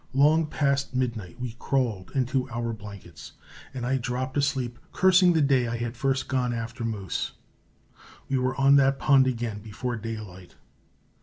[0.15, 3.33] Long past midnight we crawled into our blankets,
[3.71, 7.33] and I dropped asleep cursing the day I had first gone after moose.
[8.27, 10.55] We were on that pond again before daylight.